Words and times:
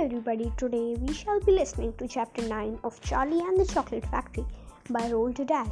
everybody, 0.00 0.50
today 0.56 0.96
we 0.98 1.12
shall 1.12 1.38
be 1.40 1.52
listening 1.52 1.92
to 1.98 2.08
chapter 2.08 2.40
9 2.40 2.78
of 2.82 2.98
Charlie 3.02 3.40
and 3.40 3.60
the 3.60 3.70
Chocolate 3.70 4.06
Factory 4.06 4.46
by 4.88 5.02
Roald 5.02 5.46
Dahl. 5.46 5.70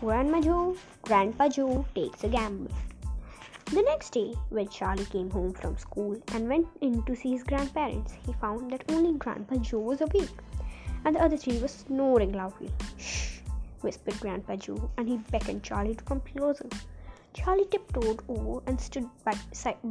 Grandma 0.00 0.40
Joe, 0.40 0.76
Grandpa 1.02 1.48
Joe 1.48 1.86
takes 1.94 2.24
a 2.24 2.28
gamble. 2.28 2.74
The 3.66 3.82
next 3.82 4.10
day, 4.10 4.34
when 4.48 4.68
Charlie 4.70 5.04
came 5.04 5.30
home 5.30 5.52
from 5.52 5.78
school 5.78 6.20
and 6.34 6.48
went 6.48 6.66
in 6.80 7.00
to 7.04 7.14
see 7.14 7.30
his 7.30 7.44
grandparents, 7.44 8.14
he 8.26 8.32
found 8.32 8.72
that 8.72 8.90
only 8.90 9.16
Grandpa 9.16 9.54
Joe 9.58 9.78
was 9.78 10.00
awake 10.00 10.36
and 11.04 11.14
the 11.14 11.22
other 11.22 11.36
three 11.36 11.60
were 11.60 11.68
snoring 11.68 12.32
loudly. 12.32 12.72
Shh, 12.98 13.38
whispered 13.82 14.18
Grandpa 14.18 14.56
Joe, 14.56 14.90
and 14.96 15.08
he 15.08 15.18
beckoned 15.30 15.62
Charlie 15.62 15.94
to 15.94 16.02
come 16.02 16.22
closer. 16.22 16.68
Charlie 17.34 17.66
tiptoed 17.66 18.24
over 18.28 18.62
and 18.66 18.80
stood 18.80 19.08
by, 19.24 19.36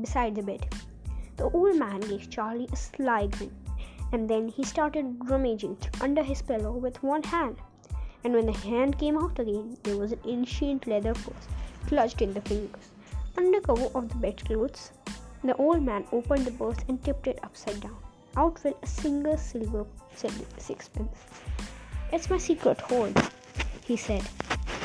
beside 0.02 0.36
the 0.36 0.44
bed. 0.44 0.68
The 1.38 1.50
old 1.50 1.78
man 1.78 2.00
gave 2.00 2.30
Charlie 2.30 2.70
a 2.72 2.76
sly 2.76 3.28
grin, 3.28 3.54
and 4.12 4.30
then 4.30 4.48
he 4.48 4.64
started 4.64 5.18
rummaging 5.30 5.78
under 6.02 6.24
his 6.24 6.42
pillow 6.42 6.72
with 6.72 7.04
one 7.04 7.24
hand. 7.24 7.58
And 8.24 8.34
when 8.34 8.46
the 8.46 8.54
hand 8.54 8.98
came 8.98 9.18
out 9.18 9.38
again, 9.38 9.78
there 9.84 9.98
was 9.98 10.12
an 10.14 10.20
ancient 10.26 10.88
leather 10.88 11.14
purse 11.14 11.48
clutched 11.88 12.22
in 12.22 12.34
the 12.34 12.42
fingers. 12.42 12.90
Under 13.38 13.60
cover 13.62 13.90
of 13.94 14.10
the 14.10 14.16
bedclothes, 14.16 14.92
the 15.44 15.56
old 15.58 15.84
man 15.84 16.06
opened 16.12 16.46
the 16.46 16.52
purse 16.52 16.78
and 16.88 17.04
tipped 17.04 17.28
it 17.28 17.40
upside 17.44 17.82
down. 17.82 17.98
Out 18.38 18.58
fell 18.58 18.78
a 18.82 18.88
single 18.88 19.38
silver 19.38 19.86
sixpence. 20.58 21.18
It's 22.12 22.30
my 22.30 22.38
secret 22.38 22.80
hoard, 22.82 23.14
he 23.86 23.98
said. 23.98 24.24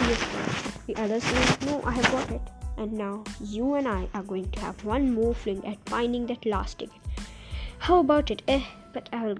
Yes, 0.00 0.72
the 0.86 0.96
others 0.96 1.22
said, 1.22 1.66
No, 1.66 1.80
I 1.84 1.92
have 1.92 2.10
got 2.10 2.30
it. 2.30 2.42
And 2.76 2.92
now 2.92 3.24
you 3.40 3.74
and 3.74 3.86
I 3.86 4.08
are 4.14 4.22
going 4.22 4.50
to 4.50 4.60
have 4.60 4.84
one 4.84 5.12
more 5.12 5.34
fling 5.34 5.66
at 5.66 5.78
finding 5.86 6.26
that 6.26 6.46
last 6.46 6.78
ticket. 6.78 6.96
How 7.78 8.00
about 8.00 8.30
it? 8.30 8.42
Eh, 8.48 8.62
but 8.92 9.08
I'll. 9.12 9.36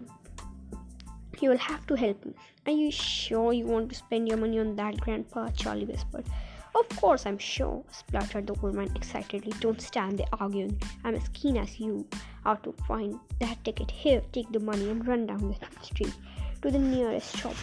You 1.41 1.51
will 1.51 1.59
have 1.59 1.87
to 1.87 1.95
help 1.95 2.25
me. 2.25 2.35
Are 2.67 2.73
you 2.73 2.91
sure 2.91 3.53
you 3.53 3.65
want 3.67 3.89
to 3.91 3.95
spend 3.95 4.29
your 4.29 4.37
money 4.37 4.59
on 4.59 4.77
that, 4.77 5.01
Grandpa? 5.01 5.49
Charlie 5.51 5.87
whispered. 5.87 6.27
Of 6.75 6.89
course, 7.01 7.27
I'm 7.27 7.39
sure, 7.39 7.83
spluttered 7.91 8.47
the 8.47 8.55
old 8.63 8.75
man 8.75 8.93
excitedly. 8.95 9.53
Don't 9.61 9.81
stand 9.81 10.19
there 10.19 10.27
arguing. 10.39 10.81
I'm 11.03 11.15
as 11.15 11.29
keen 11.33 11.57
as 11.57 11.81
you 11.81 12.07
are 12.45 12.57
to 12.59 12.73
find 12.87 13.19
that 13.41 13.65
ticket. 13.65 13.91
Here, 13.91 14.23
take 14.33 14.53
the 14.53 14.61
money 14.61 14.89
and 14.89 15.07
run 15.07 15.27
down 15.27 15.49
the 15.49 15.85
street 15.85 16.15
to 16.63 16.71
the 16.71 16.79
nearest 16.79 17.37
shop 17.37 17.55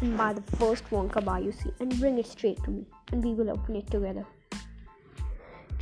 and 0.00 0.16
buy 0.16 0.32
the 0.32 0.42
first 0.56 0.84
Wonka 0.90 1.24
bar 1.24 1.40
you 1.40 1.52
see 1.52 1.70
and 1.80 1.98
bring 2.00 2.18
it 2.18 2.26
straight 2.26 2.62
to 2.64 2.70
me, 2.70 2.84
and 3.12 3.22
we 3.22 3.34
will 3.34 3.50
open 3.50 3.76
it 3.76 3.90
together. 3.90 4.26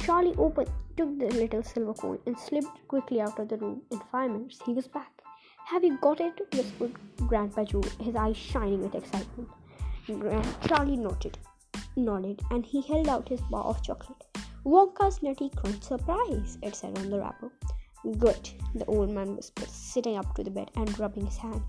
Charlie 0.04 0.34
opened, 0.36 0.70
took 0.98 1.18
the 1.18 1.28
little 1.28 1.62
silver 1.62 1.94
coin, 1.94 2.18
and 2.26 2.38
slipped 2.38 2.86
quickly 2.88 3.22
out 3.22 3.38
of 3.38 3.48
the 3.48 3.56
room. 3.56 3.80
In 3.90 4.00
five 4.12 4.30
minutes, 4.30 4.60
he 4.66 4.74
was 4.74 4.86
back. 4.86 5.10
Have 5.64 5.82
you 5.82 5.96
got 5.96 6.20
it? 6.20 6.38
whispered 6.52 6.92
Grandpa 7.26 7.64
Joe, 7.64 7.82
his 7.98 8.14
eyes 8.14 8.36
shining 8.36 8.82
with 8.82 8.94
excitement. 8.94 9.48
Grand- 10.06 10.56
Charlie 10.68 10.98
nodded, 10.98 11.38
nodded, 11.96 12.42
and 12.50 12.66
he 12.66 12.82
held 12.82 13.08
out 13.08 13.30
his 13.30 13.40
bar 13.42 13.64
of 13.64 13.82
chocolate. 13.82 14.22
Wonka's 14.66 15.22
Nutty 15.22 15.48
Crunch 15.56 15.82
Surprise, 15.82 16.58
it 16.62 16.76
said 16.76 16.98
on 16.98 17.08
the 17.08 17.18
wrapper. 17.18 17.50
Good, 18.18 18.50
the 18.74 18.84
old 18.84 19.08
man 19.08 19.34
whispered, 19.36 19.70
sitting 19.70 20.18
up 20.18 20.34
to 20.34 20.44
the 20.44 20.50
bed 20.50 20.70
and 20.76 20.98
rubbing 20.98 21.24
his 21.24 21.38
hand. 21.38 21.62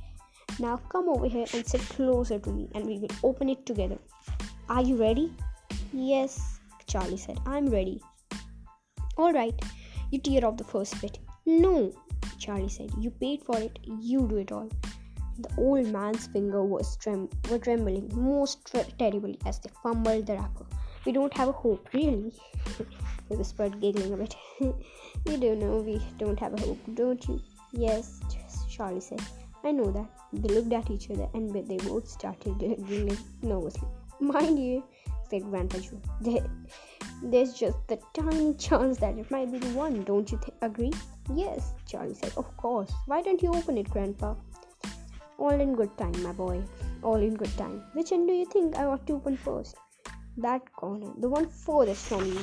Now 0.59 0.75
come 0.89 1.08
over 1.08 1.30
here 1.30 1.45
and 1.53 1.66
sit 1.66 1.80
closer 1.81 2.38
to 2.38 2.50
me, 2.50 2.67
and 2.75 2.86
we 2.86 3.00
will 3.00 3.16
open 3.23 3.47
it 3.47 3.66
together. 3.66 3.97
Are 4.67 4.81
you 4.81 4.97
ready? 4.97 5.33
Yes, 5.94 6.59
Charlie 6.86 7.16
said. 7.16 7.39
I'm 7.45 7.67
ready. 7.67 8.02
All 9.17 9.31
right, 9.31 9.53
you 10.11 10.19
tear 10.19 10.45
off 10.45 10.58
the 10.58 10.63
first 10.63 10.99
bit. 11.02 11.19
No, 11.45 11.94
Charlie 12.38 12.69
said. 12.69 12.91
You 12.99 13.11
paid 13.11 13.44
for 13.44 13.57
it. 13.57 13.80
You 13.85 14.27
do 14.27 14.38
it 14.38 14.51
all. 14.51 14.69
The 15.40 15.50
old 15.57 15.88
man's 15.88 16.28
finger 16.28 16.63
was 16.63 16.95
trem- 16.97 17.29
were 17.50 17.59
trembling 17.59 18.09
most 18.13 18.66
tre- 18.66 18.94
terribly 18.97 19.38
as 19.45 19.59
they 19.59 19.69
fumbled 19.84 20.28
the 20.28 20.34
wrapper. 20.34 20.66
We 21.06 21.12
don't 21.12 21.35
have 21.38 21.50
a 21.50 21.51
hope, 21.51 21.88
really, 21.94 22.34
he 23.29 23.35
whispered, 23.35 23.79
giggling 23.79 24.13
a 24.13 24.17
bit. 24.17 24.35
you 24.59 25.38
do 25.38 25.56
know 25.56 25.78
we 25.78 26.01
don't 26.17 26.40
have 26.40 26.53
a 26.53 26.61
hope, 26.61 26.79
don't 26.94 27.28
you? 27.28 27.41
Yes, 27.73 28.22
Charlie 28.69 29.01
said. 29.01 29.22
I 29.63 29.72
know 29.72 29.91
that. 29.91 30.07
They 30.34 30.53
looked 30.53 30.73
at 30.73 30.90
each 30.90 31.09
other 31.09 31.28
and 31.34 31.53
they 31.53 31.78
both 31.78 32.07
started 32.07 32.57
giggling 32.59 33.17
nervously. 33.41 33.88
Mind 34.19 34.59
you, 34.59 34.84
said 35.29 35.44
Grandpa 35.44 35.79
Joe, 35.79 36.00
there's 37.24 37.53
just 37.53 37.78
the 37.88 38.00
tiny 38.14 38.53
chance 38.56 38.98
that 38.98 39.18
it 39.18 39.30
might 39.31 39.52
be 39.52 39.59
the 39.59 39.70
one. 39.70 40.03
Don't 40.03 40.31
you 40.31 40.38
th- 40.38 40.58
agree? 40.62 40.94
Yes, 41.34 41.74
Charlie 41.88 42.14
said. 42.14 42.34
Of 42.38 42.56
course. 42.58 42.92
Why 43.08 43.22
don't 43.22 43.42
you 43.42 43.53
open 43.53 43.78
it, 43.78 43.90
Grandpa? 43.90 44.36
All 45.38 45.50
in 45.50 45.76
good 45.76 45.98
time, 45.98 46.22
my 46.24 46.31
boy. 46.31 46.62
All 47.02 47.16
in 47.16 47.36
good 47.36 47.56
time. 47.58 47.84
Which 47.94 48.12
end 48.12 48.28
do 48.28 48.34
you 48.34 48.46
think 48.46 48.78
I 48.78 48.86
ought 48.86 49.06
to 49.08 49.14
open 49.14 49.38
first? 49.38 49.76
That 50.38 50.72
corner, 50.74 51.12
the 51.20 51.30
one 51.30 51.48
furthest 51.48 52.06
from 52.06 52.26
you. 52.26 52.40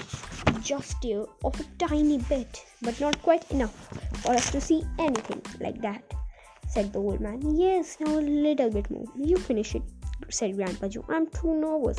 Just 0.61 1.03
here, 1.03 1.27
of 1.45 1.59
a 1.61 1.65
tiny 1.79 2.19
bit, 2.19 2.65
but 2.81 2.99
not 3.01 3.21
quite 3.23 3.51
enough 3.51 3.75
for 4.23 4.33
us 4.33 4.51
to 4.51 4.61
see 4.61 4.85
anything 4.99 5.43
like 5.61 5.81
that, 5.83 6.03
said 6.69 6.93
the 6.93 6.99
old 7.01 7.21
man. 7.21 7.41
Yes, 7.57 7.99
now 8.01 8.19
a 8.19 8.21
little 8.21 8.71
bit 8.71 8.91
more. 8.91 9.05
You 9.17 9.37
finish 9.37 9.75
it, 9.75 9.83
said 10.31 10.57
Grandpa 10.57 10.89
Joe. 10.89 11.05
I'm 11.09 11.27
too 11.27 11.55
nervous. 11.55 11.99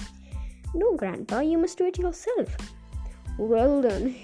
No, 0.73 0.95
Grandpa, 0.95 1.39
you 1.41 1.57
must 1.57 1.77
do 1.77 1.85
it 1.85 1.99
yourself. 1.99 2.55
Well 3.37 3.81
then, 3.81 4.15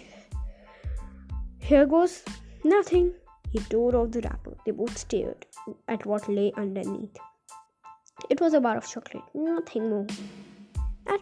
here 1.60 1.86
goes 1.86 2.24
nothing. 2.64 3.14
He 3.52 3.60
tore 3.60 3.96
off 3.96 4.12
the 4.12 4.22
wrapper. 4.22 4.56
They 4.66 4.72
both 4.72 4.98
stared 4.98 5.46
at 5.88 6.06
what 6.06 6.28
lay 6.28 6.52
underneath. 6.56 7.18
It 8.30 8.42
was 8.42 8.54
a 8.54 8.62
bar 8.62 8.78
of 8.78 8.88
chocolate, 8.88 9.24
nothing 9.34 9.90
more. 9.90 10.08
At 11.08 11.22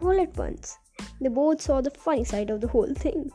all 0.00 0.20
at 0.20 0.36
once, 0.36 0.78
they 1.20 1.28
both 1.28 1.60
saw 1.60 1.80
the 1.80 1.90
funny 1.90 2.24
side 2.24 2.50
of 2.50 2.60
the 2.60 2.68
whole 2.68 2.92
thing 2.94 3.30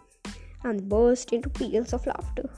and 0.64 0.90
burst 0.90 1.34
into 1.34 1.50
peals 1.50 1.94
of 1.94 2.08
laughter. 2.08 2.50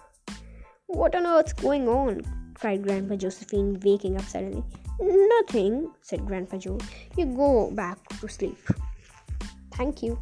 What 0.87 1.15
on 1.15 1.25
earth's 1.25 1.53
going 1.53 1.87
on? 1.87 2.21
cried 2.53 2.83
Grandpa 2.83 3.15
Josephine, 3.15 3.79
waking 3.83 4.17
up 4.17 4.25
suddenly. 4.25 4.63
Nothing, 4.99 5.91
said 6.01 6.25
Grandpa 6.25 6.57
Joe. 6.57 6.79
You 7.17 7.25
go 7.25 7.71
back 7.71 7.97
to 8.19 8.27
sleep. 8.27 8.57
Thank 9.73 10.03
you. 10.03 10.19